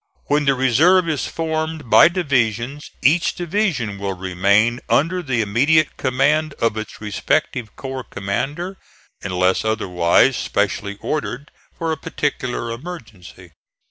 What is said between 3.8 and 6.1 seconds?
will remain under the immediate